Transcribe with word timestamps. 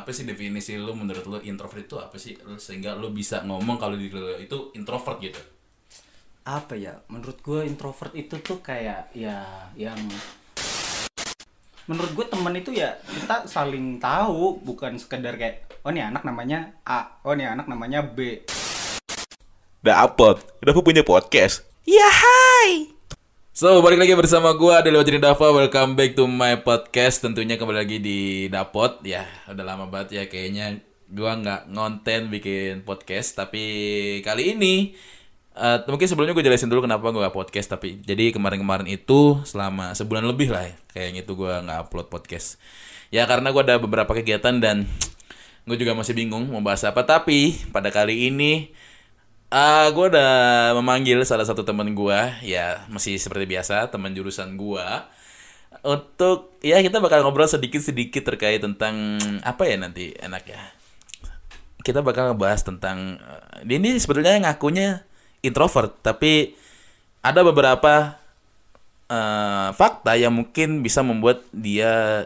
apa 0.00 0.16
sih 0.16 0.24
definisi 0.24 0.80
lu 0.80 0.96
menurut 0.96 1.24
lu 1.28 1.38
introvert 1.44 1.84
itu 1.84 1.96
apa 2.00 2.16
sih? 2.16 2.32
Sehingga 2.56 2.96
lu 2.96 3.12
bisa 3.12 3.44
ngomong 3.44 3.76
kalau 3.76 4.00
di 4.00 4.08
lu 4.08 4.40
itu 4.40 4.72
introvert 4.72 5.20
gitu. 5.20 5.40
Apa 6.48 6.72
ya? 6.74 7.04
Menurut 7.12 7.38
gue 7.44 7.68
introvert 7.68 8.16
itu 8.16 8.40
tuh 8.40 8.64
kayak 8.64 9.12
ya 9.12 9.68
yang 9.76 10.00
menurut 11.84 12.12
gue 12.14 12.26
temen 12.30 12.54
itu 12.54 12.70
ya 12.70 12.94
kita 13.02 13.50
saling 13.50 13.98
tahu 13.98 14.62
bukan 14.62 14.94
sekedar 14.94 15.34
kayak 15.34 15.66
oh 15.82 15.90
nih 15.90 16.06
anak 16.06 16.22
namanya 16.22 16.78
A 16.86 17.18
oh 17.26 17.34
nih 17.34 17.50
anak 17.50 17.66
namanya 17.66 18.06
B. 18.06 18.46
Dapet, 19.80 20.44
Dapat 20.60 20.82
punya 20.84 21.00
podcast. 21.00 21.64
Ya 21.88 22.04
hai. 22.04 22.99
So, 23.50 23.82
balik 23.82 23.98
lagi 23.98 24.14
bersama 24.14 24.54
gua 24.54 24.78
Adel 24.78 24.94
Wajri 24.94 25.18
Dava. 25.18 25.50
Welcome 25.50 25.98
back 25.98 26.14
to 26.14 26.30
my 26.30 26.62
podcast. 26.62 27.18
Tentunya 27.18 27.58
kembali 27.58 27.82
lagi 27.82 27.98
di 27.98 28.46
Dapot. 28.46 29.02
Ya, 29.02 29.26
udah 29.50 29.64
lama 29.66 29.90
banget 29.90 30.22
ya 30.22 30.24
kayaknya 30.30 30.78
gua 31.10 31.34
nggak 31.34 31.66
ngonten 31.66 32.30
bikin 32.30 32.86
podcast. 32.86 33.34
Tapi 33.34 33.62
kali 34.22 34.54
ini 34.54 34.94
eh, 35.58 35.78
mungkin 35.82 36.06
sebelumnya 36.06 36.38
gue 36.38 36.46
jelasin 36.46 36.70
dulu 36.70 36.86
kenapa 36.86 37.10
gue 37.10 37.26
gak 37.26 37.34
podcast. 37.34 37.74
Tapi 37.74 37.98
jadi 38.06 38.30
kemarin-kemarin 38.30 38.86
itu 38.86 39.42
selama 39.42 39.98
sebulan 39.98 40.30
lebih 40.30 40.54
lah 40.54 40.70
ya, 40.70 40.74
kayaknya 40.94 41.26
itu 41.26 41.34
gua 41.34 41.58
nggak 41.58 41.90
upload 41.90 42.06
podcast. 42.06 42.54
Ya 43.10 43.26
karena 43.26 43.50
gua 43.50 43.66
ada 43.66 43.82
beberapa 43.82 44.14
kegiatan 44.14 44.62
dan 44.62 44.86
gue 45.66 45.76
juga 45.76 45.98
masih 45.98 46.14
bingung 46.14 46.46
mau 46.54 46.62
bahas 46.62 46.86
apa. 46.86 47.02
Tapi 47.02 47.58
pada 47.74 47.90
kali 47.90 48.30
ini 48.30 48.70
Ah, 49.50 49.90
gue 49.90 50.14
udah 50.14 50.70
memanggil 50.78 51.18
salah 51.26 51.42
satu 51.42 51.66
teman 51.66 51.90
gue, 51.90 52.20
ya 52.46 52.86
masih 52.86 53.18
seperti 53.18 53.50
biasa 53.50 53.90
teman 53.90 54.14
jurusan 54.14 54.54
gue, 54.54 54.86
untuk 55.82 56.54
ya 56.62 56.78
kita 56.78 57.02
bakal 57.02 57.26
ngobrol 57.26 57.50
sedikit-sedikit 57.50 58.22
terkait 58.30 58.62
tentang 58.62 59.18
apa 59.42 59.66
ya 59.66 59.74
nanti 59.74 60.14
enak 60.14 60.44
ya. 60.46 60.62
Kita 61.82 61.98
bakal 61.98 62.30
ngebahas 62.30 62.62
tentang 62.62 63.18
eh, 63.18 63.66
dia 63.66 63.82
ini 63.82 63.98
sebetulnya 63.98 64.38
ngakunya 64.38 65.02
introvert, 65.42 65.98
tapi 65.98 66.54
ada 67.18 67.42
beberapa 67.42 68.22
eh, 69.10 69.68
fakta 69.74 70.14
yang 70.14 70.30
mungkin 70.30 70.78
bisa 70.86 71.02
membuat 71.02 71.42
dia 71.50 72.22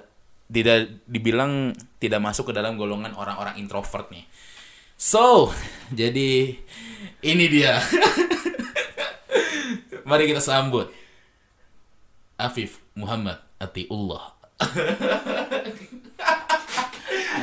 tidak 0.53 1.01
dibilang 1.09 1.73
tidak 2.05 2.21
masuk 2.21 2.53
ke 2.53 2.61
dalam 2.61 2.77
golongan 2.77 3.17
orang-orang 3.17 3.57
introvert 3.57 4.13
nih. 4.13 4.29
So, 4.97 5.51
jadi 5.91 6.55
ini 7.21 7.45
dia. 7.47 7.81
Mari 10.05 10.29
kita 10.29 10.39
sambut 10.39 10.93
Afif 12.37 12.79
Muhammad 12.95 13.41
Atiullah. 13.57 14.37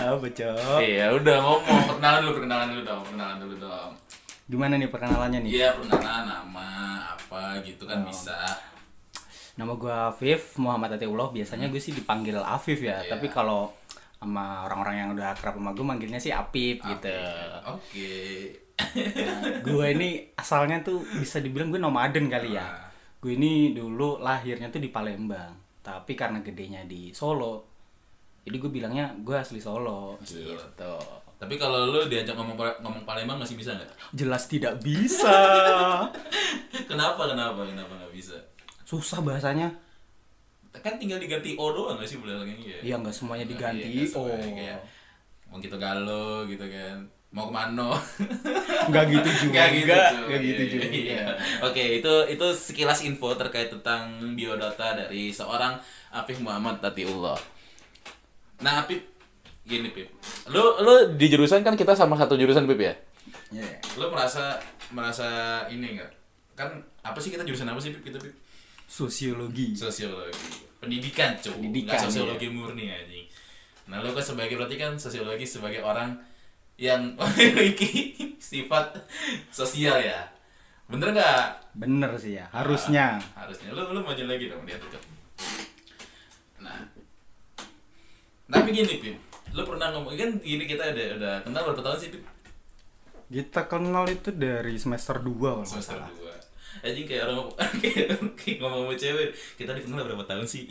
apa 0.01 0.25
cok 0.25 0.79
Iya, 0.79 1.13
udah 1.13 1.35
ngomong 1.39 1.81
perkenalan 1.85 2.19
dulu, 2.21 2.33
perkenalan 2.35 2.67
dulu 2.69 2.81
dong, 2.83 3.01
perkenalan 3.03 3.37
dulu 3.39 3.55
dong. 3.59 3.89
gimana 4.47 4.73
nih 4.75 4.89
perkenalannya 4.89 5.39
nih 5.41 5.51
Iya, 5.53 5.69
perkenalan 5.73 6.25
nama 6.25 6.67
apa 7.09 7.61
gitu 7.61 7.85
kan 7.85 8.03
bisa. 8.03 8.35
nama 9.53 9.71
gue 9.73 9.91
Afif 9.91 10.57
Muhammad 10.57 10.95
Atiullah 10.95 11.29
biasanya 11.29 11.67
gue 11.67 11.77
sih 11.77 11.91
dipanggil 11.91 12.35
Afif 12.35 12.81
ya 12.81 12.99
Iya. 12.99 13.11
tapi 13.11 13.27
kalau 13.27 13.71
sama 14.21 14.69
orang-orang 14.69 14.95
yang 15.01 15.09
udah 15.17 15.33
akrab 15.33 15.57
sama 15.57 15.73
gue 15.73 15.81
manggilnya 15.81 16.21
sih 16.21 16.29
Apip 16.29 16.85
gitu 16.85 17.09
Oke. 17.65 18.13
Nah, 18.91 19.61
gue 19.61 19.85
ini 19.93 20.33
asalnya 20.33 20.81
tuh 20.81 21.05
bisa 21.05 21.37
dibilang 21.37 21.69
gue 21.69 21.77
nomaden 21.77 22.25
kali 22.25 22.57
ya. 22.57 22.65
Nah. 22.65 22.89
Gue 23.21 23.37
ini 23.37 23.77
dulu 23.77 24.17
lahirnya 24.17 24.73
tuh 24.73 24.81
di 24.81 24.89
Palembang, 24.89 25.53
tapi 25.85 26.17
karena 26.17 26.41
gedenya 26.41 26.81
di 26.89 27.13
Solo, 27.13 27.71
jadi 28.41 28.57
gue 28.57 28.71
bilangnya 28.73 29.13
gue 29.21 29.37
asli 29.37 29.61
Solo. 29.61 30.17
Asli 30.17 30.41
Solo. 30.41 30.57
gitu. 30.57 30.93
Tapi 31.37 31.57
kalau 31.57 31.89
lu 31.89 32.05
diajak 32.09 32.37
ngomong 32.37 32.57
ngomong 32.81 33.01
Palembang 33.05 33.37
masih 33.41 33.57
bisa 33.57 33.73
nggak? 33.73 34.17
Jelas 34.17 34.45
tidak 34.49 34.81
bisa. 34.81 35.29
Kenapa? 36.89 37.29
Kenapa? 37.29 37.61
Kenapa 37.65 37.93
nggak 37.97 38.13
bisa? 38.13 38.37
Susah 38.85 39.21
bahasanya. 39.21 39.69
Kan 40.73 40.95
tinggal 40.95 41.19
diganti 41.19 41.59
O 41.59 41.69
doang 41.69 41.99
nggak 41.99 42.07
sih 42.07 42.17
belakangnya 42.17 42.55
ya? 42.57 42.79
Iya 42.81 42.95
nggak 42.97 43.11
semuanya 43.11 43.43
Iya, 43.43 43.51
diganti. 43.51 43.89
Oh, 44.15 44.27
semuanya 44.31 44.49
kayak, 44.55 44.79
mau 45.45 45.57
gitu 45.59 45.75
galau 45.75 46.47
gitu 46.47 46.63
kan 46.63 46.97
mau 47.31 47.47
ke 47.47 47.53
mana 47.53 47.87
nggak 48.91 49.05
gitu 49.07 49.29
juga. 49.39 49.55
Nggak 49.55 49.69
gitu, 49.73 49.87
cuy. 49.87 50.19
nggak 50.27 50.41
gitu 50.41 50.61
Iya, 50.61 50.71
juga. 50.71 50.85
iya. 50.91 51.23
Oke, 51.63 51.83
itu 51.99 52.13
itu 52.27 52.45
sekilas 52.51 52.99
info 53.03 53.31
terkait 53.35 53.71
tentang 53.71 54.03
biodata 54.33 54.95
dari 54.95 55.31
seorang 55.31 55.79
Afif 56.11 56.39
Muhammad 56.39 56.79
Tatiullah. 56.79 57.39
Nah, 58.59 58.83
Afif 58.83 58.99
gini, 59.63 59.91
Pip. 59.91 60.11
Lu 60.47 60.75
lu 60.79 61.15
di 61.15 61.27
jurusan 61.27 61.63
kan 61.63 61.79
kita 61.79 61.95
sama 61.95 62.19
satu 62.19 62.35
jurusan, 62.35 62.67
Pip 62.67 62.79
ya? 62.79 62.93
Iya. 63.49 63.79
Lu 63.95 64.11
merasa 64.11 64.59
merasa 64.91 65.27
ini 65.67 65.95
enggak? 65.95 66.11
Kan 66.53 66.67
apa 66.99 67.15
sih 67.17 67.31
kita 67.31 67.47
jurusan 67.47 67.63
apa 67.65 67.79
sih, 67.79 67.95
Pip? 67.95 68.03
Kita 68.03 68.19
Pip? 68.19 68.35
sosiologi. 68.91 69.71
Sosiologi. 69.71 70.35
Pendidikan 70.83 71.39
cuy. 71.39 71.55
Pendidikan, 71.55 71.95
nggak 71.95 72.03
sosiologi 72.11 72.47
ya. 72.47 72.51
murni 72.51 72.85
anjing. 72.91 73.25
Nah 73.87 74.03
lo 74.03 74.11
kan 74.11 74.25
sebagai 74.25 74.59
berarti 74.59 74.75
kan 74.75 74.99
sosiologi 74.99 75.47
sebagai 75.47 75.79
orang 75.79 76.19
yang 76.75 77.13
memiliki 77.19 78.11
sifat 78.35 78.99
sosial 79.47 79.95
ya? 80.03 80.27
Bener 80.91 81.15
nggak? 81.15 81.71
Bener 81.79 82.11
sih 82.19 82.35
ya. 82.35 82.51
Harusnya. 82.51 83.23
Nah, 83.23 83.47
harusnya. 83.47 83.71
Lo 83.71 83.95
lo 83.95 84.03
maju 84.03 84.23
lagi 84.27 84.51
dong 84.51 84.67
lihat 84.67 84.83
tuh 84.83 84.99
nah. 86.59 86.75
Tapi 88.51 88.69
gini 88.75 88.99
pim. 88.99 89.15
Lo 89.55 89.63
pernah 89.63 89.95
ngomong 89.95 90.19
kan 90.19 90.31
gini 90.43 90.67
kita 90.67 90.91
udah 90.91 91.07
udah 91.15 91.33
kenal 91.47 91.61
berapa 91.71 91.79
tahun 91.79 91.97
sih 92.03 92.09
pim? 92.11 92.23
Kita 93.31 93.71
kenal 93.71 94.11
itu 94.11 94.35
dari 94.35 94.75
semester 94.75 95.23
2 95.23 95.31
kalau 95.39 95.63
semester 95.63 96.03
2 96.03 96.20
anjing 96.79 97.05
kayak 97.05 97.27
orang 97.27 97.51
kayak, 97.83 98.07
kayak 98.39 98.57
ngomong 98.59 98.87
sama 98.87 98.95
cewek 98.95 99.27
kita 99.59 99.71
dikenal 99.75 100.07
berapa 100.07 100.23
tahun 100.25 100.45
sih 100.47 100.63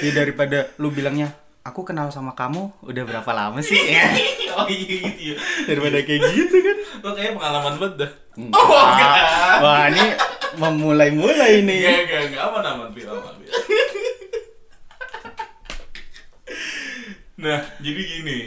Ya 0.00 0.10
daripada 0.12 0.68
lu 0.76 0.90
bilangnya 0.90 1.32
aku 1.62 1.86
kenal 1.86 2.10
sama 2.10 2.34
kamu 2.34 2.72
udah 2.82 3.04
berapa 3.04 3.30
lama 3.30 3.60
sih? 3.60 3.76
Ya. 3.76 4.10
oh 4.58 4.66
iya 4.66 4.96
gitu 5.06 5.22
ya 5.32 5.36
daripada 5.68 6.02
kayak 6.02 6.20
gitu 6.34 6.56
kan. 6.58 6.76
lo 7.00 7.10
kayak 7.14 7.32
pengalaman 7.36 7.74
banget 7.78 7.94
dah 8.06 8.12
Oh, 8.40 8.64
Wah, 9.60 9.90
ini 9.92 10.16
memulai-mulai 10.56 11.60
Enggak, 11.60 11.68
nih. 11.68 11.78
enggak, 12.08 12.20
enggak 12.30 12.42
aman 12.48 12.64
aman 12.64 12.88
Pip, 12.94 13.04
aman 13.04 13.34
Pip. 13.36 13.50
Nah, 17.36 17.60
jadi 17.80 18.00
gini. 18.00 18.38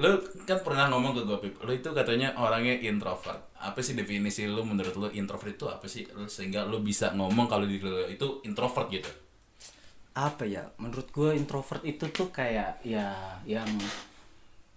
Lu 0.00 0.10
kan 0.48 0.58
pernah 0.64 0.88
ngomong 0.88 1.12
ke 1.12 1.22
gue, 1.28 1.38
Pip. 1.44 1.54
Lu 1.66 1.72
itu 1.76 1.88
katanya 1.92 2.32
orangnya 2.40 2.72
introvert. 2.80 3.52
Apa 3.60 3.84
sih 3.84 3.92
definisi 3.92 4.48
lu 4.48 4.64
menurut 4.64 4.94
lu 4.96 5.08
introvert 5.12 5.52
itu 5.52 5.66
apa 5.68 5.84
sih? 5.84 6.08
Sehingga 6.34 6.64
lu 6.64 6.80
bisa 6.80 7.12
ngomong 7.12 7.46
kalau 7.52 7.68
di 7.68 7.76
lu 7.84 8.08
itu 8.08 8.40
introvert 8.48 8.88
gitu. 8.88 9.10
Apa 10.16 10.44
ya? 10.48 10.64
Menurut 10.80 11.08
gue 11.12 11.30
introvert 11.36 11.82
itu 11.84 12.04
tuh 12.10 12.28
kayak 12.32 12.80
ya 12.82 13.38
yang 13.44 13.68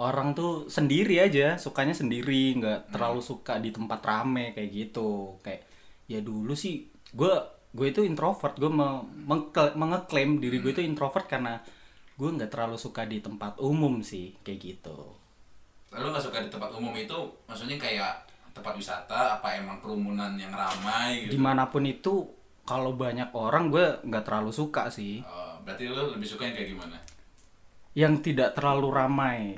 orang 0.01 0.33
tuh 0.35 0.67
sendiri 0.67 1.21
aja, 1.23 1.55
sukanya 1.55 1.95
sendiri, 1.95 2.57
nggak 2.59 2.79
terlalu 2.93 3.21
suka 3.23 3.53
di 3.63 3.69
tempat 3.71 3.99
rame 4.03 4.51
kayak 4.55 4.69
gitu. 4.73 5.39
Kayak 5.45 5.63
ya 6.11 6.19
dulu 6.19 6.53
sih 6.57 6.89
gue 7.15 7.33
gue 7.73 7.87
itu 7.89 8.01
introvert, 8.05 8.53
gue 8.61 8.69
me- 8.69 9.05
mengkla- 9.29 9.73
mengeklaim 9.73 10.37
diri 10.43 10.57
gue 10.61 10.71
itu 10.75 10.83
introvert 10.85 11.25
karena 11.25 11.63
gue 12.13 12.29
nggak 12.29 12.51
terlalu 12.53 12.77
suka 12.77 13.03
di 13.09 13.19
tempat 13.19 13.57
umum 13.57 14.01
sih 14.05 14.37
kayak 14.45 14.59
gitu. 14.61 14.97
Lu 15.93 16.07
nggak 16.09 16.23
suka 16.23 16.41
di 16.41 16.49
tempat 16.49 16.69
umum 16.73 16.93
itu 16.93 17.17
maksudnya 17.45 17.77
kayak 17.77 18.25
tempat 18.53 18.73
wisata 18.77 19.37
apa 19.41 19.57
emang 19.57 19.81
kerumunan 19.81 20.37
yang 20.37 20.53
ramai 20.53 21.25
gitu? 21.25 21.33
Di 21.33 21.39
mana 21.41 21.69
pun 21.69 21.85
itu 21.85 22.25
kalau 22.63 22.93
banyak 22.93 23.33
orang 23.33 23.73
gue 23.73 23.85
nggak 24.05 24.23
terlalu 24.25 24.53
suka 24.53 24.87
sih. 24.93 25.25
Oh, 25.25 25.57
berarti 25.65 25.89
lu 25.89 26.13
lebih 26.13 26.27
suka 26.29 26.45
yang 26.45 26.55
kayak 26.55 26.69
gimana? 26.73 26.97
yang 27.93 28.25
tidak 28.25 28.57
terlalu 28.57 28.89
ramai 28.89 29.53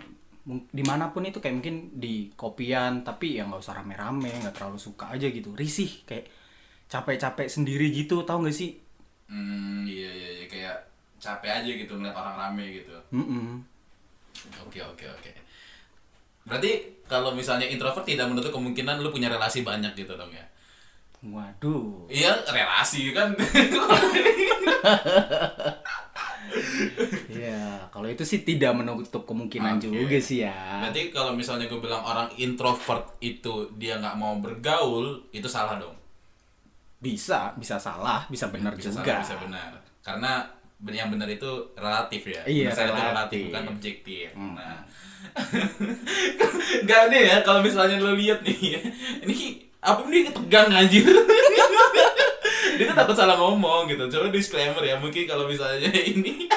di 0.45 0.83
mana 0.83 1.09
pun 1.09 1.23
itu 1.23 1.39
kayak 1.39 1.55
mungkin 1.57 1.95
di 1.97 2.29
kopian 2.35 3.01
tapi 3.01 3.39
ya 3.39 3.47
nggak 3.47 3.63
usah 3.63 3.79
rame-rame 3.81 4.29
nggak 4.43 4.53
terlalu 4.59 4.77
suka 4.77 5.09
aja 5.09 5.31
gitu 5.31 5.55
risih 5.55 6.03
kayak 6.05 6.29
capek-capek 6.85 7.47
sendiri 7.49 7.89
gitu 7.89 8.21
tau 8.27 8.43
gak 8.43 8.53
sih 8.53 8.77
Hmm, 9.25 9.81
iya 9.89 10.05
iya 10.05 10.29
capek 11.25 11.49
aja 11.57 11.71
gitu 11.73 11.97
ngeliat 11.97 12.13
orang 12.13 12.35
rame 12.37 12.65
gitu. 12.77 12.93
Oke 14.61 14.77
oke 14.79 15.05
oke. 15.09 15.31
Berarti 16.45 16.71
kalau 17.05 17.33
misalnya 17.33 17.65
introvert 17.65 18.05
tidak 18.05 18.29
menutup 18.29 18.53
kemungkinan 18.53 19.01
lu 19.01 19.09
punya 19.09 19.25
relasi 19.27 19.65
banyak 19.65 19.97
gitu 19.97 20.13
dong 20.13 20.29
ya? 20.29 20.45
waduh 21.25 22.05
Iya 22.05 22.37
relasi 22.45 23.09
kan. 23.09 23.33
ya 27.33 27.89
kalau 27.89 28.05
itu 28.05 28.21
sih 28.21 28.45
tidak 28.45 28.77
menutup 28.77 29.25
kemungkinan 29.25 29.81
Oke. 29.81 29.89
juga 29.89 30.17
sih 30.21 30.45
ya 30.45 30.85
Berarti 30.85 31.09
kalau 31.09 31.33
misalnya 31.33 31.65
gue 31.65 31.79
bilang 31.81 32.05
orang 32.05 32.29
introvert 32.37 33.17
itu 33.19 33.73
dia 33.75 33.97
nggak 33.97 34.15
mau 34.15 34.37
bergaul 34.37 35.25
itu 35.33 35.49
salah 35.49 35.81
dong. 35.81 35.97
bisa 36.95 37.53
bisa 37.57 37.77
salah 37.77 38.25
bisa 38.29 38.49
benar 38.49 38.73
bisa 38.73 38.89
juga 38.89 39.01
salah 39.03 39.21
bisa 39.25 39.35
benar. 39.41 39.71
Karena 40.01 40.31
yang 40.91 41.09
benar 41.09 41.25
itu 41.31 41.71
relatif 41.79 42.21
ya. 42.27 42.41
Iya, 42.45 42.69
Misalnya 42.69 42.91
itu 42.91 42.99
relatif. 42.99 43.11
relatif. 43.11 43.41
bukan 43.49 43.65
objektif. 43.71 44.27
Hmm. 44.35 44.53
nah. 44.59 44.79
Nggak 46.85 47.01
nih 47.11 47.21
ya 47.31 47.37
kalau 47.41 47.59
misalnya 47.63 47.95
lo 47.99 48.13
lihat 48.13 48.43
nih. 48.43 48.79
Ini 49.23 49.35
apa 49.81 50.01
ini 50.11 50.29
tegang 50.29 50.69
anjir. 50.71 51.05
Dia 52.75 52.91
tuh 52.91 52.97
takut 52.97 53.15
salah 53.15 53.39
ngomong 53.39 53.87
gitu. 53.87 54.03
Coba 54.11 54.27
disclaimer 54.29 54.83
ya 54.83 54.99
mungkin 54.99 55.23
kalau 55.23 55.47
misalnya 55.47 55.89
ini. 56.11 56.51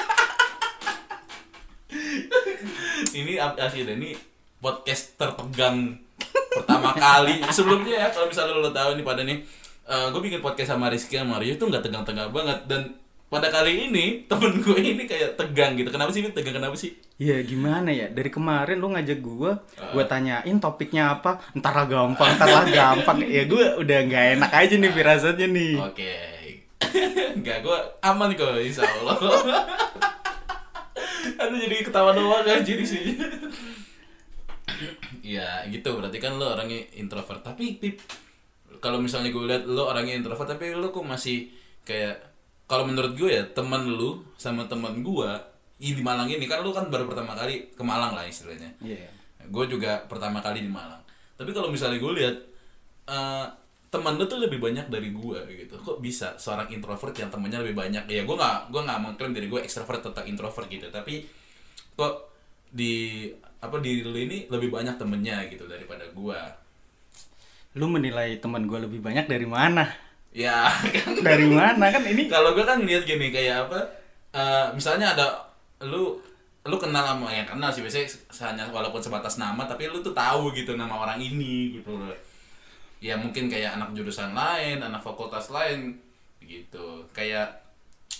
Ini 3.09 3.33
asli 3.39 3.87
ini 3.87 4.13
podcast 4.59 5.15
tertegang 5.15 5.95
pertama 6.53 6.91
kali. 6.93 7.39
Sebelumnya 7.49 8.05
ya 8.05 8.07
kalau 8.11 8.27
misalnya 8.27 8.53
lo 8.59 8.69
tahu 8.69 8.99
nih 8.99 9.05
pada 9.07 9.23
nih 9.23 9.39
gue 9.89 10.21
bikin 10.21 10.43
podcast 10.43 10.75
sama 10.77 10.91
Rizky 10.91 11.17
sama 11.17 11.39
Mario 11.39 11.57
itu 11.57 11.63
nggak 11.65 11.81
tegang-tegang 11.81 12.29
banget. 12.29 12.59
Dan 12.69 12.93
pada 13.29 13.53
kali 13.53 13.87
ini 13.87 14.25
temen 14.25 14.57
gue 14.57 14.79
ini 14.81 15.05
kayak 15.05 15.37
tegang 15.37 15.77
gitu. 15.77 15.93
Kenapa 15.93 16.09
sih 16.09 16.25
ini 16.25 16.33
tegang 16.33 16.57
kenapa 16.57 16.73
sih? 16.73 16.97
Ya 17.21 17.37
gimana 17.45 17.93
ya? 17.93 18.09
Dari 18.09 18.33
kemarin 18.33 18.81
lu 18.81 18.89
ngajak 18.89 19.21
gua, 19.21 19.61
gua 19.93 20.03
tanyain 20.09 20.57
topiknya 20.57 21.13
apa, 21.13 21.37
entar 21.53 21.77
lah 21.77 21.85
gampang, 21.85 22.33
entar 22.33 22.49
lah 22.49 22.65
gampang. 22.65 23.21
Ya 23.29 23.45
gua 23.45 23.77
udah 23.77 23.99
nggak 24.09 24.25
enak 24.39 24.51
aja 24.51 24.75
nih 24.81 24.91
firasatnya 24.91 25.47
nih. 25.47 25.73
oke. 25.77 26.13
Nggak 27.43 27.57
gue 27.61 27.77
aman 28.01 28.33
kok 28.33 28.55
insya 28.57 28.87
Allah. 28.87 29.17
Aduh 31.43 31.59
jadi 31.59 31.85
ketawa 31.85 32.15
doang 32.15 32.43
aja 32.43 32.63
di 32.63 32.87
sini 32.87 33.13
ya 35.21 35.67
gitu. 35.69 35.99
Berarti 35.99 36.17
kan 36.17 36.39
lo 36.39 36.55
orangnya 36.55 36.81
introvert. 36.97 37.45
Tapi 37.45 37.77
pip 37.77 38.01
kalau 38.79 39.03
misalnya 39.03 39.29
gue 39.29 39.43
lihat 39.43 39.63
lo 39.67 39.91
orangnya 39.91 40.17
introvert 40.17 40.55
tapi 40.55 40.73
lo 40.73 40.89
kok 40.89 41.05
masih 41.05 41.51
kayak 41.83 42.28
kalau 42.69 42.85
menurut 42.85 43.17
gue 43.17 43.33
ya 43.33 43.43
teman 43.49 43.89
lu 43.89 44.21
sama 44.37 44.69
teman 44.69 45.01
gue 45.01 45.31
di 45.79 46.03
Malang 46.05 46.29
ini 46.29 46.45
kan 46.45 46.61
lu 46.61 46.69
kan 46.69 46.85
baru 46.93 47.09
pertama 47.09 47.33
kali 47.33 47.73
ke 47.73 47.81
Malang 47.81 48.13
lah 48.13 48.23
istilahnya. 48.29 48.69
Iya. 48.83 49.09
gue 49.49 49.65
juga 49.65 50.05
pertama 50.05 50.45
kali 50.45 50.61
di 50.61 50.69
Malang. 50.69 51.01
Tapi 51.33 51.49
kalau 51.49 51.73
misalnya 51.73 51.97
gue 51.97 52.13
lihat 52.21 52.35
eh, 53.09 53.45
teman 53.89 54.13
lu 54.21 54.29
tuh 54.29 54.37
lebih 54.37 54.61
banyak 54.61 54.85
dari 54.93 55.09
gue 55.09 55.39
gitu. 55.65 55.81
Kok 55.81 55.97
bisa 55.97 56.37
seorang 56.37 56.69
introvert 56.69 57.17
yang 57.17 57.33
temannya 57.33 57.65
lebih 57.65 57.81
banyak? 57.81 58.05
Ya 58.05 58.21
gue 58.21 58.35
nggak 58.37 58.69
gue 58.69 58.81
nggak 58.85 58.99
mengklaim 59.01 59.33
diri 59.33 59.47
gue 59.49 59.59
extrovert 59.65 60.05
atau 60.05 60.21
introvert 60.29 60.69
gitu. 60.69 60.85
Tapi 60.93 61.25
kok 61.97 62.29
di 62.69 63.25
apa 63.59 63.81
di 63.81 64.05
lu 64.05 64.13
ini 64.13 64.45
lebih 64.45 64.69
banyak 64.69 65.01
temennya 65.01 65.49
gitu 65.49 65.65
daripada 65.65 66.05
gue 66.13 66.39
Lu 67.77 67.85
menilai 67.85 68.41
teman 68.41 68.65
gua 68.65 68.81
lebih 68.81 68.97
banyak 68.97 69.29
dari 69.29 69.45
mana? 69.45 70.08
Ya 70.29 70.69
kan. 70.95 71.17
Dari 71.19 71.45
mana? 71.49 71.89
Kan 71.89 72.03
ini? 72.05 72.29
kalau 72.29 72.53
gue 72.53 72.65
kan 72.65 72.81
lihat 72.81 73.03
gini 73.03 73.33
kayak 73.33 73.69
apa 73.69 73.79
eh, 74.35 74.67
misalnya 74.73 75.17
ada 75.17 75.27
lu 75.85 76.17
lu 76.67 76.75
kenal 76.77 77.01
sama 77.01 77.31
yang 77.31 77.47
kenal 77.47 77.71
sih 77.71 77.81
biasanya 77.81 78.05
hanya 78.45 78.63
walaupun 78.69 79.01
sebatas 79.01 79.39
nama 79.41 79.65
tapi 79.65 79.89
lu 79.89 80.03
tuh 80.03 80.13
tahu 80.13 80.53
gitu 80.53 80.77
nama 80.77 80.93
orang 80.93 81.17
ini 81.17 81.79
gitu 81.81 81.95
loh. 81.97 82.13
Ya 82.99 83.15
mungkin 83.15 83.47
kayak 83.47 83.79
anak 83.79 83.95
jurusan 83.95 84.35
lain 84.35 84.83
anak 84.83 84.99
fakultas 85.01 85.49
lain 85.49 85.97
gitu. 86.43 87.03
Kayak 87.15 87.47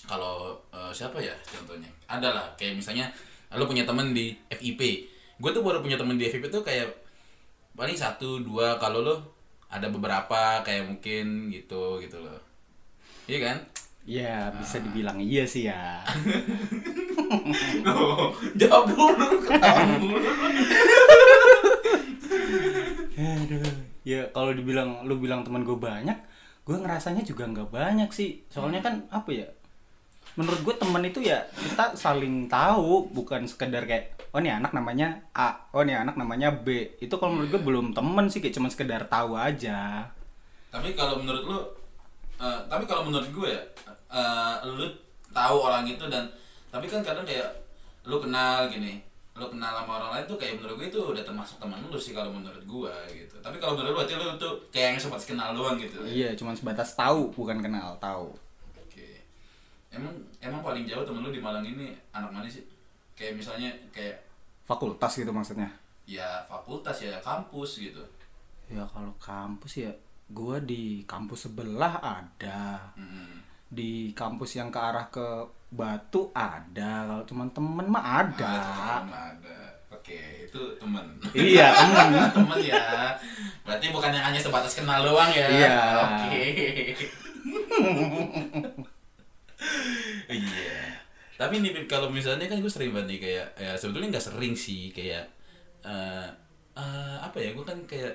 kalau 0.08 0.58
eh, 0.74 0.92
siapa 0.96 1.20
ya 1.22 1.36
contohnya? 1.46 1.92
Ada 2.10 2.30
lah 2.34 2.46
kayak 2.58 2.80
misalnya 2.80 3.12
lu 3.54 3.66
punya 3.66 3.86
temen 3.86 4.14
di 4.14 4.34
FIP 4.50 5.10
gue 5.40 5.52
tuh 5.56 5.64
baru 5.64 5.80
punya 5.80 5.96
temen 5.96 6.20
di 6.20 6.28
FIP 6.28 6.52
tuh 6.52 6.62
kayak 6.62 6.92
paling 7.74 7.96
satu 7.96 8.44
dua 8.44 8.76
kalau 8.76 9.00
lu 9.02 9.16
ada 9.70 9.88
beberapa 9.90 10.66
kayak 10.66 10.90
mungkin 10.90 11.54
gitu 11.54 12.02
gitu 12.02 12.18
loh 12.22 12.42
iya 13.30 13.40
kan 13.46 13.58
Ya 14.10 14.50
bisa 14.58 14.82
dibilang 14.82 15.22
iya 15.22 15.46
sih 15.46 15.70
ya. 15.70 16.02
Oh, 17.86 18.34
jawab 18.58 18.90
dulu 18.90 19.38
ketawa 19.46 19.86
dulu 20.02 20.18
Aduh. 23.14 23.70
Ya 24.02 24.26
kalau 24.34 24.50
dibilang 24.58 25.06
lu 25.06 25.22
bilang 25.22 25.46
teman 25.46 25.62
gue 25.62 25.78
banyak, 25.78 26.18
gue 26.66 26.76
ngerasanya 26.82 27.22
juga 27.22 27.46
nggak 27.46 27.70
banyak 27.70 28.10
sih. 28.10 28.42
Soalnya 28.50 28.82
kan 28.82 29.06
apa 29.14 29.30
ya? 29.30 29.46
Menurut 30.36 30.62
gue 30.62 30.76
teman 30.76 31.04
itu 31.04 31.20
ya 31.20 31.42
kita 31.52 31.94
saling 31.94 32.48
tahu, 32.48 33.10
bukan 33.10 33.44
sekedar 33.46 33.84
kayak 33.84 34.14
oh 34.30 34.40
nih 34.40 34.54
anak 34.54 34.72
namanya 34.72 35.26
A, 35.32 35.68
oh 35.74 35.82
nih 35.82 35.98
anak 35.98 36.16
namanya 36.16 36.54
B. 36.54 36.96
Itu 36.98 37.18
kalau 37.18 37.36
menurut 37.36 37.50
gue 37.50 37.62
belum 37.62 37.88
temen 37.92 38.26
sih, 38.28 38.40
kayak 38.40 38.56
cuma 38.56 38.70
sekedar 38.70 39.04
tahu 39.06 39.34
aja. 39.34 40.06
tapi 40.70 40.94
kalau 40.94 41.18
menurut 41.18 41.44
lu 41.44 41.58
eh, 42.38 42.60
tapi 42.70 42.86
kalau 42.86 43.02
menurut 43.02 43.26
gue 43.28 43.50
ya 43.50 43.62
eh, 44.08 44.56
lu 44.64 44.86
tahu 45.30 45.56
orang 45.60 45.82
itu 45.84 46.06
dan 46.06 46.30
tapi 46.70 46.86
kan 46.86 47.02
kadang 47.02 47.26
kayak 47.26 47.50
lu 48.06 48.22
kenal 48.22 48.70
gini 48.70 49.02
lu 49.34 49.50
kenal 49.50 49.72
sama 49.74 49.98
orang 49.98 50.12
lain 50.14 50.26
tuh 50.28 50.38
kayak 50.38 50.62
menurut 50.62 50.78
gue 50.78 50.88
itu 50.88 51.02
udah 51.02 51.24
termasuk 51.26 51.58
teman 51.58 51.82
lu 51.82 51.98
sih 51.98 52.14
kalau 52.14 52.30
menurut 52.30 52.62
gue 52.62 52.94
gitu 53.18 53.34
tapi 53.42 53.58
kalau 53.58 53.74
menurut 53.74 53.90
lu 53.90 53.98
berarti 53.98 54.14
lu 54.14 54.38
tuh 54.38 54.54
kayak 54.70 54.94
yang 54.94 55.00
sempat 55.02 55.26
kenal 55.26 55.58
doang 55.58 55.82
gitu 55.82 56.06
Iya, 56.06 56.38
cuma 56.38 56.54
sebatas 56.54 56.94
tahu, 56.94 57.34
bukan 57.34 57.66
kenal, 57.66 57.98
tahu. 57.98 58.30
Emang 59.90 60.14
emang 60.40 60.62
paling 60.62 60.86
jauh 60.86 61.02
temen 61.02 61.22
lu 61.22 61.30
di 61.30 61.42
Malang 61.42 61.64
ini 61.64 61.94
anak 62.12 62.30
mana 62.30 62.46
sih 62.46 62.62
kayak 63.14 63.36
misalnya 63.36 63.70
kayak 63.90 64.22
Fakultas 64.64 65.18
gitu 65.18 65.34
maksudnya. 65.34 65.66
ya 66.06 66.42
fakultas 66.46 67.02
ya 67.02 67.18
kampus 67.22 67.82
gitu 67.82 68.02
Ya 68.70 68.86
kalau 68.86 69.10
kampus 69.18 69.82
ya 69.82 69.90
gua 70.30 70.62
di 70.62 71.02
kampus 71.10 71.50
sebelah 71.50 71.98
ada. 71.98 72.94
Hmm. 72.94 73.42
Di 73.66 74.14
kampus 74.14 74.62
yang 74.62 74.70
ke 74.70 74.78
arah 74.78 75.10
ke 75.10 75.26
Batu 75.74 76.30
ada. 76.38 77.10
Kalau 77.10 77.26
teman-teman 77.26 77.90
mah 77.90 78.06
ada. 78.22 78.46
Ah, 78.46 79.02
teman 79.02 79.22
ada. 79.42 79.58
Oke, 79.90 80.46
itu 80.46 80.62
teman. 80.78 81.02
Iya, 81.34 81.74
temen. 81.82 82.30
teman 82.30 82.60
ya. 82.62 83.18
Berarti 83.66 83.90
bukan 83.90 84.14
yang 84.14 84.30
hanya 84.30 84.38
sebatas 84.38 84.78
kenal 84.78 85.02
doang 85.02 85.34
ya. 85.34 85.50
Iya. 85.50 85.78
Oke. 86.06 86.42
Iya. 90.30 90.82
Tapi 91.40 91.64
nih 91.64 91.88
kalau 91.90 92.12
misalnya 92.14 92.46
kan 92.46 92.60
gue 92.60 92.70
sering 92.72 92.94
banget 92.94 93.16
nih 93.16 93.20
kayak 93.20 93.48
ya 93.58 93.72
sebetulnya 93.80 94.14
nggak 94.14 94.28
sering 94.30 94.54
sih 94.54 94.94
kayak 94.94 95.26
eh 95.82 96.28
eh, 96.78 97.18
apa 97.20 97.38
ya 97.40 97.56
gue 97.56 97.66
kan 97.66 97.80
kayak 97.90 98.14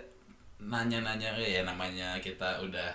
nanya-nanya 0.63 1.35
ya 1.41 1.67
namanya 1.67 2.17
kita 2.23 2.63
udah 2.63 2.91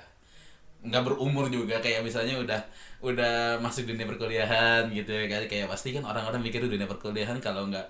nggak 0.79 1.03
berumur 1.03 1.51
juga 1.51 1.83
kayak 1.83 2.07
misalnya 2.07 2.39
udah 2.39 2.61
udah 3.03 3.59
masuk 3.59 3.83
dunia 3.83 4.07
perkuliahan 4.07 4.87
gitu 4.95 5.11
ya 5.11 5.27
kan 5.27 5.43
kayak 5.51 5.67
pasti 5.67 5.91
kan 5.91 6.07
orang-orang 6.07 6.39
mikir 6.39 6.63
dunia 6.63 6.87
perkuliahan 6.87 7.35
kalau 7.43 7.67
nggak 7.67 7.83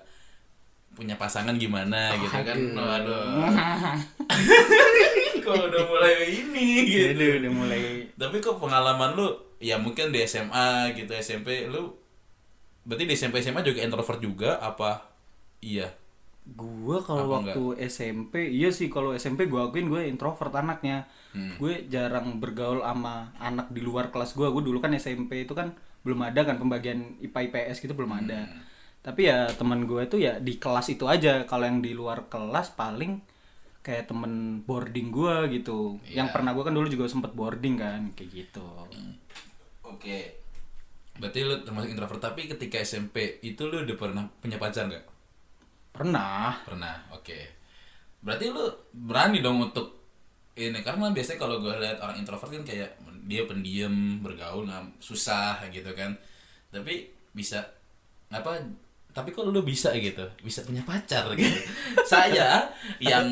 punya 0.90 1.14
pasangan 1.14 1.54
gimana 1.54 2.12
gitu 2.18 2.34
kan. 2.34 2.58
Waduh. 2.74 3.46
Kok 5.46 5.56
udah 5.70 5.82
mulai 5.86 6.28
ini 6.28 6.66
gitu. 6.84 7.14
Jadi 7.14 7.24
udah 7.40 7.52
mulai. 7.54 7.80
Tapi 8.18 8.36
kok 8.42 8.60
pengalaman 8.60 9.16
lu 9.16 9.32
ya 9.60 9.76
mungkin 9.76 10.10
di 10.10 10.24
SMA 10.24 10.96
gitu 10.96 11.12
SMP 11.14 11.68
lu 11.68 11.92
berarti 12.88 13.04
di 13.04 13.14
SMP 13.14 13.44
SMA 13.44 13.60
juga 13.60 13.84
introvert 13.84 14.18
juga 14.18 14.56
apa 14.58 15.04
iya 15.60 15.92
Gua 16.50 16.98
kalau 17.04 17.30
waktu 17.30 17.78
SMP, 17.86 18.48
iya 18.50 18.72
sih 18.74 18.90
kalau 18.90 19.14
SMP 19.14 19.46
gua 19.46 19.70
akuin 19.70 19.86
gue 19.86 20.08
introvert 20.08 20.50
anaknya. 20.56 21.06
Hmm. 21.30 21.54
Gue 21.60 21.86
jarang 21.86 22.42
bergaul 22.42 22.82
sama 22.82 23.30
anak 23.38 23.70
di 23.70 23.84
luar 23.84 24.10
kelas 24.10 24.34
gua. 24.34 24.50
Gue 24.50 24.64
dulu 24.64 24.82
kan 24.82 24.90
SMP 24.96 25.46
itu 25.46 25.54
kan 25.54 25.76
belum 26.02 26.26
ada 26.26 26.42
kan 26.42 26.56
pembagian 26.58 27.20
IPA 27.22 27.40
IPS 27.52 27.84
gitu 27.84 27.94
belum 27.94 28.24
ada. 28.24 28.50
Hmm. 28.50 28.66
Tapi 29.04 29.30
ya 29.30 29.46
teman 29.54 29.86
gue 29.86 30.00
itu 30.02 30.16
ya 30.18 30.42
di 30.42 30.58
kelas 30.58 30.90
itu 30.90 31.06
aja. 31.06 31.44
Kalau 31.46 31.64
yang 31.68 31.84
di 31.84 31.94
luar 31.94 32.26
kelas 32.26 32.74
paling 32.74 33.22
kayak 33.80 34.10
temen 34.10 34.64
boarding 34.66 35.12
gua 35.14 35.46
gitu. 35.46 36.02
Yang 36.10 36.28
Iya. 36.28 36.34
pernah 36.34 36.50
gua 36.56 36.64
kan 36.66 36.74
dulu 36.74 36.88
juga 36.90 37.06
sempet 37.06 37.30
boarding 37.36 37.78
kan 37.78 38.00
kayak 38.16 38.30
gitu. 38.32 38.66
Oke. 39.96 40.18
Berarti 41.20 41.38
lu 41.44 41.60
termasuk 41.66 41.90
introvert. 41.92 42.22
Tapi 42.22 42.48
ketika 42.48 42.80
SMP 42.80 43.42
itu 43.44 43.68
lu 43.68 43.84
udah 43.84 43.96
pernah 43.98 44.24
punya 44.40 44.56
pacar 44.56 44.88
nggak? 44.88 45.04
Pernah. 45.92 46.64
pernah. 46.64 46.96
Oke. 47.12 47.60
Berarti 48.24 48.46
lu 48.48 48.64
berani 48.94 49.44
dong 49.44 49.60
untuk 49.60 50.00
ini 50.56 50.80
karena 50.84 51.08
biasanya 51.08 51.38
kalau 51.40 51.56
gue 51.62 51.72
lihat 51.72 51.98
orang 52.04 52.20
introvert 52.20 52.52
kan 52.52 52.64
kayak 52.66 53.00
dia 53.24 53.46
pendiam 53.46 54.20
bergaul 54.20 54.64
nggak 54.64 55.02
susah 55.02 55.60
gitu 55.68 55.92
kan. 55.92 56.16
Tapi 56.72 57.10
bisa 57.34 57.62
apa 58.30 58.62
tapi 59.10 59.34
kok 59.34 59.42
lu 59.42 59.60
bisa 59.66 59.90
gitu? 59.98 60.22
Bisa 60.40 60.62
punya 60.62 60.86
pacar 60.86 61.26
gitu. 61.34 61.58
Saya 62.10 62.70
yang 63.02 63.26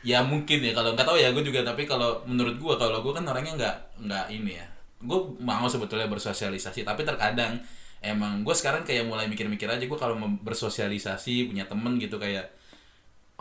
ya 0.00 0.24
mungkin 0.24 0.64
ya 0.64 0.72
kalau 0.72 0.94
nggak 0.96 1.04
tahu 1.04 1.18
ya 1.20 1.34
gue 1.34 1.44
juga 1.44 1.60
tapi 1.66 1.84
kalau 1.84 2.24
menurut 2.24 2.56
gue 2.56 2.74
kalau 2.80 3.04
gue 3.04 3.12
kan 3.12 3.26
orangnya 3.28 3.52
nggak 3.58 3.76
nggak 4.06 4.26
ini 4.32 4.56
ya 4.56 4.66
gue 5.00 5.18
mau 5.40 5.64
sebetulnya 5.66 6.06
bersosialisasi 6.06 6.84
tapi 6.84 7.02
terkadang 7.08 7.56
emang 8.00 8.44
gue 8.44 8.54
sekarang 8.56 8.84
kayak 8.84 9.08
mulai 9.08 9.28
mikir-mikir 9.28 9.68
aja 9.68 9.84
gue 9.84 9.98
kalau 10.00 10.16
bersosialisasi 10.44 11.48
punya 11.48 11.64
temen 11.64 11.96
gitu 11.96 12.16
kayak 12.20 12.52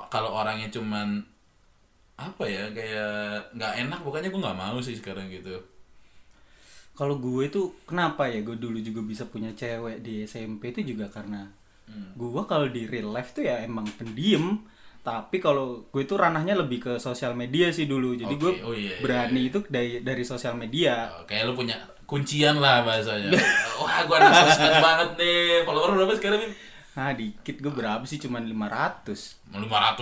kalau 0.08 0.32
orangnya 0.36 0.72
cuman 0.72 1.24
apa 2.20 2.44
ya 2.48 2.68
kayak 2.72 3.56
nggak 3.56 3.74
enak 3.88 4.00
pokoknya 4.04 4.28
gue 4.32 4.42
nggak 4.44 4.60
mau 4.60 4.78
sih 4.84 4.96
sekarang 4.96 5.28
gitu 5.32 5.56
kalau 6.96 7.16
gue 7.16 7.48
tuh 7.48 7.72
kenapa 7.88 8.28
ya 8.28 8.44
gue 8.44 8.60
dulu 8.60 8.76
juga 8.84 9.00
bisa 9.04 9.24
punya 9.28 9.56
cewek 9.56 10.04
di 10.04 10.28
SMP 10.28 10.72
itu 10.76 10.96
juga 10.96 11.08
karena 11.12 11.48
Hmm. 11.90 12.14
gue 12.14 12.44
kalau 12.46 12.70
di 12.70 12.86
real 12.86 13.10
life 13.10 13.34
tuh 13.34 13.50
ya 13.50 13.66
emang 13.66 13.82
pendiam 13.98 14.62
tapi 15.00 15.40
kalau 15.40 15.88
gue 15.88 16.04
tuh 16.04 16.20
ranahnya 16.20 16.54
lebih 16.54 16.80
ke 16.80 16.94
sosial 16.98 17.32
media 17.34 17.72
sih 17.72 17.86
dulu 17.86 18.14
jadi 18.14 18.30
Oke, 18.30 18.42
gue 18.42 18.52
oh 18.62 18.74
iya, 18.76 18.94
iya, 18.94 19.02
berani 19.02 19.42
itu 19.48 19.60
dari 19.66 20.04
dari 20.04 20.24
sosial 20.24 20.54
media 20.54 21.08
Oh, 21.16 21.24
kayak 21.24 21.48
lu 21.48 21.56
punya 21.56 21.80
kuncian 22.04 22.58
lah 22.58 22.82
bahasanya. 22.82 23.30
Wah, 23.80 24.02
gua 24.04 24.18
anak 24.18 24.34
sosmed 24.50 24.82
banget 24.82 25.10
nih. 25.16 25.62
Follower 25.62 25.94
berapa 25.94 26.14
sekarang, 26.18 26.42
Bim? 26.42 26.54
ah 26.98 27.14
dikit 27.16 27.62
gue 27.62 27.72
berapa 27.72 28.04
sih 28.04 28.20
cuman 28.20 28.44
500 28.44 29.56
500 29.56 29.56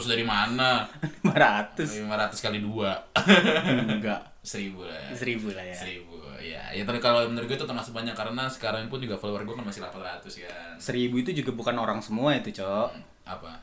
dari 0.08 0.26
mana? 0.26 0.88
500 1.22 2.08
500 2.10 2.34
kali 2.42 2.58
2. 2.58 3.94
enggak 4.02 4.22
1000 4.48 4.72
lah 4.80 4.98
ya. 4.98 5.12
seribu 5.14 5.48
lah 5.54 5.62
ya 5.62 5.76
1000. 5.76 6.18
Ya, 6.38 6.62
ya 6.72 6.84
tapi 6.88 6.98
kalau 6.98 7.28
menurut 7.28 7.46
gue 7.46 7.54
itu 7.54 7.68
termasuk 7.68 7.92
banyak 7.92 8.16
karena 8.16 8.48
sekarang 8.48 8.88
pun 8.88 8.98
juga 8.98 9.14
follower 9.14 9.44
gue 9.44 9.54
kan 9.54 9.66
masih 9.68 9.84
800 9.84 10.48
kan. 10.48 10.74
seribu 10.80 11.20
itu 11.20 11.36
juga 11.36 11.52
bukan 11.52 11.76
orang 11.76 12.00
semua 12.00 12.34
itu 12.34 12.50
cok 12.56 12.90
Apa? 13.28 13.60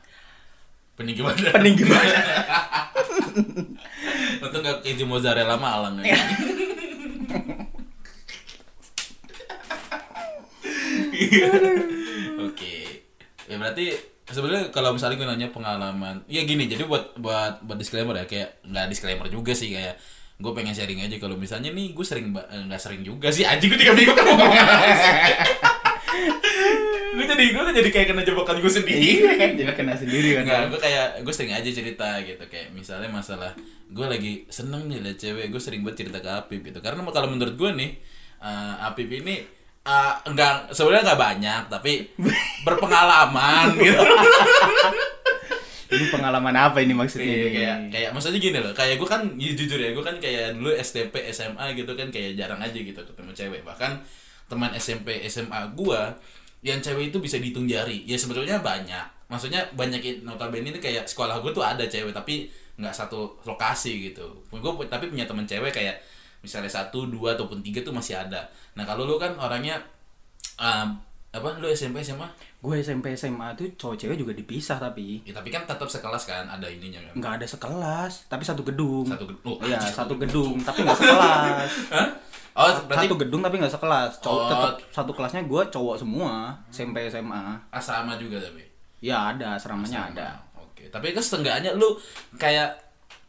Peninggi 0.95 1.21
badan. 1.21 1.51
peninggi 1.59 1.83
banget 1.83 2.15
Untung 4.43 4.63
gak 4.63 4.79
keju 4.79 5.03
mozzarella 5.03 5.59
malang 5.59 5.99
ya. 5.99 6.15
Oke. 12.47 13.03
Ya 13.47 13.55
berarti 13.59 13.91
sebenarnya 14.31 14.71
kalau 14.71 14.95
misalnya 14.95 15.19
gue 15.19 15.27
nanya 15.27 15.47
pengalaman, 15.51 16.23
ya 16.31 16.47
gini. 16.47 16.71
Jadi 16.71 16.87
buat 16.87 17.19
buat 17.19 17.63
buat 17.67 17.75
disclaimer 17.75 18.15
ya 18.23 18.25
kayak 18.27 18.63
nggak 18.63 18.87
disclaimer 18.91 19.27
juga 19.27 19.51
sih 19.51 19.75
kayak 19.75 19.99
gue 20.35 20.51
pengen 20.51 20.75
sharing 20.75 20.99
aja 20.99 21.15
kalau 21.15 21.39
misalnya 21.39 21.71
nih 21.71 21.95
gue 21.95 22.03
sering 22.03 22.35
eh, 22.35 22.63
nggak 22.67 22.81
sering 22.81 23.07
juga 23.07 23.31
sih 23.31 23.47
anjing 23.47 23.71
gue 23.71 23.79
tiga 23.79 23.95
minggu 23.95 24.11
kan 24.11 24.25
ngomong 24.27 24.51
gue 27.25 27.33
jadi 27.33 27.45
gue 27.57 27.63
jadi 27.81 27.89
kayak 27.89 28.07
kena 28.13 28.21
jebakan 28.21 28.57
gue 28.61 28.71
sendiri. 28.71 29.09
Kan? 29.25 29.51
Jadi 29.57 29.73
kena 29.73 29.93
sendiri 29.97 30.29
kan? 30.37 30.43
Enggak, 30.45 30.61
gue 30.69 30.79
kayak 30.85 31.07
gue 31.25 31.33
sering 31.33 31.53
aja 31.57 31.69
cerita 31.73 32.09
gitu. 32.21 32.43
Kayak 32.45 32.67
misalnya 32.77 33.09
masalah 33.09 33.51
gue 33.89 34.05
lagi 34.05 34.33
seneng 34.53 34.85
nih 34.85 35.01
liat 35.01 35.17
cewek 35.17 35.49
gue 35.49 35.61
sering 35.61 35.81
buat 35.81 35.97
cerita 35.97 36.21
ke 36.21 36.29
Apip 36.29 36.61
gitu. 36.61 36.77
Karena 36.85 37.01
kalau 37.09 37.33
menurut 37.33 37.57
gue 37.57 37.71
nih 37.73 37.91
eh, 38.45 38.85
Apip 38.85 39.09
ini 39.09 39.41
eh, 39.85 40.13
enggak 40.29 40.69
sebenarnya 40.69 41.03
nggak 41.09 41.21
banyak 41.25 41.61
tapi 41.73 41.91
berpengalaman 42.61 43.73
gitu. 43.81 44.05
Ini 45.85 46.05
pengalaman 46.09 46.55
apa 46.57 46.81
ini 46.81 46.93
maksudnya? 46.97 47.25
Iya, 47.29 47.49
kayak 47.53 47.77
kayak 47.93 48.09
maksudnya 48.13 48.39
gini 48.41 48.57
loh. 48.61 48.73
Kayak 48.73 49.01
gue 49.01 49.09
kan 49.09 49.21
ya, 49.37 49.51
jujur 49.53 49.79
ya 49.81 49.89
gue 49.93 50.03
kan 50.05 50.17
kayak 50.17 50.57
dulu 50.57 50.73
SMP 50.77 51.25
SMA 51.33 51.65
gitu 51.73 51.93
kan 51.93 52.09
kayak 52.09 52.37
jarang 52.37 52.61
aja 52.61 52.77
gitu 52.77 52.97
ketemu 52.97 53.31
cewek. 53.33 53.61
Bahkan 53.65 53.91
teman 54.45 54.71
SMP 54.77 55.25
SMA 55.25 55.73
gue 55.73 56.01
yang 56.65 56.81
cewek 56.81 57.13
itu 57.13 57.21
bisa 57.21 57.37
dihitung 57.37 57.69
jari. 57.69 58.01
Ya 58.09 58.17
sebetulnya 58.17 58.57
banyak. 58.57 59.29
Maksudnya 59.29 59.69
banyak 59.77 60.25
notabene 60.25 60.73
ini 60.73 60.79
kayak 60.81 61.05
sekolah 61.05 61.37
gue 61.45 61.53
tuh 61.53 61.61
ada 61.61 61.85
cewek 61.85 62.09
tapi 62.09 62.49
nggak 62.81 62.89
satu 62.89 63.37
lokasi 63.45 64.09
gitu. 64.09 64.25
Gue 64.49 64.73
tapi 64.89 65.13
punya 65.13 65.29
teman 65.29 65.45
cewek 65.45 65.69
kayak 65.69 66.01
misalnya 66.41 66.69
satu 66.69 67.05
dua 67.05 67.37
ataupun 67.37 67.61
tiga 67.61 67.85
tuh 67.85 67.93
masih 67.93 68.17
ada. 68.17 68.49
Nah 68.73 68.81
kalau 68.81 69.05
lu 69.05 69.21
kan 69.21 69.37
orangnya 69.37 69.77
um, 70.57 70.97
apa? 71.35 71.49
Lu 71.57 71.67
SMP 71.67 71.99
SMA 71.99 72.27
gue 72.57 72.75
SMP 72.77 73.13
SMA 73.13 73.53
tuh 73.53 73.69
cowok 73.75 73.95
cewek 73.95 74.17
juga 74.17 74.31
dipisah 74.31 74.77
tapi. 74.77 75.21
Ya 75.21 75.31
tapi 75.31 75.49
kan 75.49 75.63
tetap 75.63 75.85
sekelas 75.85 76.23
kan 76.23 76.45
ada 76.45 76.65
ininya 76.65 76.97
kan? 76.99 77.13
Nggak 77.13 77.33
ada 77.37 77.45
sekelas 77.47 78.11
tapi 78.25 78.41
satu 78.41 78.61
gedung. 78.61 79.05
Satu 79.05 79.25
gedung 79.25 79.45
oh, 79.45 79.57
iya 79.61 79.77
satu 79.77 80.13
gedung 80.15 80.57
tapi 80.59 80.81
nggak 80.81 80.97
sekelas. 80.97 81.71
Hah? 81.93 82.07
Oh, 82.55 82.71
berarti 82.87 83.05
satu 83.05 83.17
gedung 83.19 83.41
tapi 83.41 83.55
nggak 83.59 83.69
sekelas. 83.69 84.11
Cowok 84.17 84.39
Oh. 84.39 84.47
tetap 84.47 84.73
satu 84.89 85.11
kelasnya 85.11 85.43
gue 85.43 85.61
cowok 85.69 85.95
semua 85.99 86.55
SMP 86.69 87.05
SMA 87.05 87.43
asrama 87.69 88.15
juga 88.15 88.39
tapi. 88.39 88.63
ya 88.97 89.29
ada 89.29 89.53
asramanya 89.53 90.09
ada. 90.09 90.29
Oke, 90.57 90.89
tapi 90.89 91.11
kan 91.11 91.21
setengahnya 91.21 91.75
lu 91.75 91.93
kayak 92.35 92.73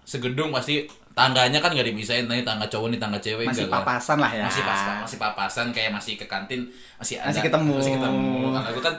segedung 0.01 0.49
pasti 0.49 0.87
tangganya 1.17 1.65
kan 1.65 1.73
nggak 1.73 1.89
dipisahin, 1.89 2.29
nih 2.29 2.45
tangga 2.45 2.69
cowok 2.69 2.93
nih 2.93 3.01
tangga 3.01 3.17
cewek 3.17 3.49
masih 3.49 3.65
enggak 3.65 3.81
kan? 3.81 3.89
papasan 3.89 4.19
lah 4.21 4.29
ya 4.37 4.45
Masih 4.45 4.63
pas, 4.69 4.81
masih 5.01 5.17
papasan 5.17 5.67
kayak 5.73 5.91
masih 5.97 6.21
ke 6.21 6.29
kantin, 6.29 6.69
masih 7.01 7.17
ada. 7.17 7.33
Masih 7.33 7.43
ketemu. 7.49 7.73
Masih 7.81 7.93
ketemu. 7.97 8.29
Kalau 8.53 8.71
gue 8.77 8.85
kan 8.85 8.95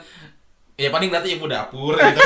ya 0.82 0.90
paling 0.90 1.10
berarti 1.14 1.30
ibu 1.38 1.46
dapur 1.46 1.94
gitu. 2.02 2.22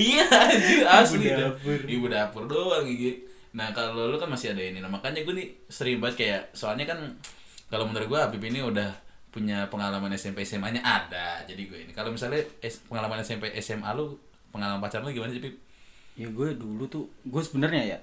iya, 0.00 0.24
anjir, 0.24 0.84
asli 0.88 1.28
Ibu 1.28 1.36
dapur. 1.36 1.78
Ibu 1.84 2.06
dapur 2.08 2.42
doang 2.48 2.88
gitu. 2.88 3.20
Nah, 3.52 3.74
kalau 3.74 4.08
lu 4.08 4.16
kan 4.16 4.30
masih 4.30 4.54
ada 4.54 4.62
ini. 4.62 4.78
Nah, 4.78 4.88
makanya 4.88 5.20
gue 5.20 5.34
nih 5.34 5.48
sering 5.66 5.98
banget 5.98 6.16
kayak 6.24 6.40
soalnya 6.54 6.86
kan 6.88 6.98
kalau 7.68 7.84
menurut 7.84 8.06
gue 8.08 8.18
Habib 8.18 8.42
ini 8.46 8.62
udah 8.62 8.88
punya 9.30 9.66
pengalaman 9.68 10.10
SMP 10.16 10.46
SMA-nya 10.46 10.80
ada. 10.82 11.42
Jadi 11.44 11.68
gue 11.68 11.78
ini 11.84 11.92
kalau 11.92 12.14
misalnya 12.14 12.40
pengalaman 12.88 13.20
SMP 13.20 13.50
SMA 13.60 13.90
lu 13.92 14.16
pengalaman 14.54 14.80
pacaran 14.80 15.06
lu 15.06 15.14
gimana 15.14 15.30
sih? 15.34 15.42
Ya 16.18 16.28
gue 16.28 16.48
dulu 16.58 16.84
tuh 16.90 17.04
gue 17.22 17.42
sebenarnya 17.42 17.82
ya 17.86 17.98